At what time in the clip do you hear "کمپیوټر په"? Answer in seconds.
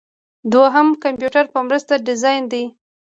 1.03-1.59